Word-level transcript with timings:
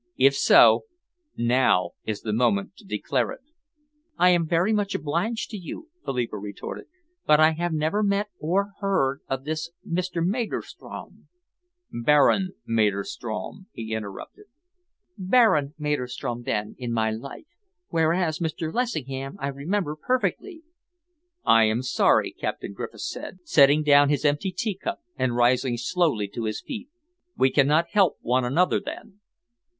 If 0.17 0.33
so, 0.35 0.85
now 1.37 1.91
is 2.05 2.21
the 2.21 2.33
moment 2.33 2.75
to 2.77 2.83
declare 2.85 3.29
it." 3.33 3.41
"I 4.17 4.29
am 4.31 4.47
very 4.47 4.73
much 4.73 4.95
obliged 4.95 5.51
to 5.51 5.57
you," 5.57 5.89
Philippa 6.03 6.39
retorted, 6.39 6.87
"but 7.27 7.39
I 7.39 7.51
have 7.51 7.71
never 7.71 8.01
met 8.01 8.29
or 8.39 8.71
heard 8.79 9.21
of 9.29 9.43
this 9.43 9.69
Mr. 9.87 10.25
Maderstrom" 10.25 11.27
"Baron 12.03 12.53
Maderstrom," 12.65 13.67
he 13.73 13.93
interrupted. 13.93 14.45
"Baron 15.19 15.75
Maderstrom, 15.77 16.41
then, 16.45 16.73
in 16.79 16.91
my 16.91 17.11
life; 17.11 17.45
whereas 17.89 18.39
Mr. 18.39 18.73
Lessingham 18.73 19.35
I 19.39 19.49
remember 19.49 19.95
perfectly." 19.95 20.63
"I 21.45 21.65
am 21.65 21.83
sorry," 21.83 22.31
Captain 22.31 22.73
Griffiths 22.73 23.07
said, 23.07 23.37
setting 23.43 23.83
down 23.83 24.09
his 24.09 24.25
empty 24.25 24.51
teacup 24.51 25.03
and 25.15 25.35
rising 25.35 25.77
slowly 25.77 26.27
to 26.29 26.45
his 26.45 26.59
feet. 26.59 26.89
"We 27.37 27.51
cannot 27.51 27.89
help 27.89 28.17
one 28.21 28.43
another, 28.43 28.79
then." 28.79 29.19